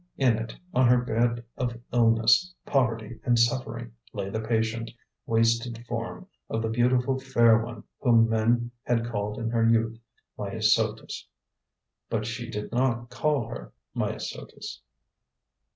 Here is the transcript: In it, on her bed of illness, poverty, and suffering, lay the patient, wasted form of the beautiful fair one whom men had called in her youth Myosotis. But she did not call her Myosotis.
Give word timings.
In 0.17 0.35
it, 0.39 0.57
on 0.73 0.87
her 0.87 0.97
bed 0.97 1.43
of 1.57 1.79
illness, 1.93 2.55
poverty, 2.65 3.19
and 3.23 3.37
suffering, 3.37 3.91
lay 4.13 4.31
the 4.31 4.39
patient, 4.41 4.89
wasted 5.27 5.85
form 5.87 6.25
of 6.49 6.63
the 6.63 6.69
beautiful 6.69 7.19
fair 7.19 7.63
one 7.63 7.83
whom 7.99 8.27
men 8.27 8.71
had 8.81 9.05
called 9.05 9.37
in 9.37 9.51
her 9.51 9.63
youth 9.69 9.99
Myosotis. 10.39 11.27
But 12.09 12.25
she 12.25 12.49
did 12.49 12.71
not 12.71 13.11
call 13.11 13.45
her 13.49 13.73
Myosotis. 13.93 14.79